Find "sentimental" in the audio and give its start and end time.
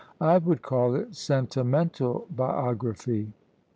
1.15-2.25